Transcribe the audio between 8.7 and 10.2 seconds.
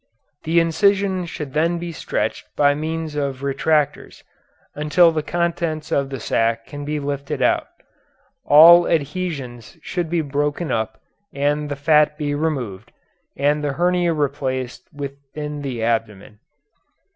adhesions should